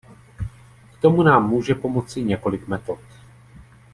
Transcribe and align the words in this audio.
K 0.93 1.01
tomu 1.01 1.23
nám 1.23 1.49
může 1.49 1.75
pomoci 1.75 2.23
několik 2.23 2.67
metod. 2.67 2.99